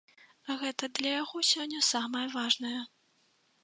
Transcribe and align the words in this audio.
Гэта 0.61 0.89
для 0.95 1.11
яго 1.21 1.43
сёння 1.53 1.85
самае 1.93 2.27
важнае. 2.37 2.77